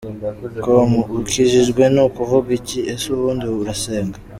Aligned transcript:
com: 0.63 0.91
ukijijwe 1.19 1.83
ni 1.93 2.01
ukuvuga 2.07 2.49
iki? 2.59 2.79
Ese 2.93 3.05
ubundu 3.15 3.45
urasenga?. 3.61 4.17